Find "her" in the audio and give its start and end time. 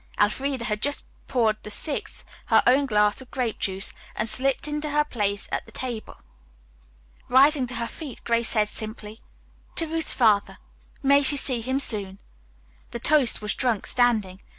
2.47-2.63, 4.89-5.03, 7.75-7.85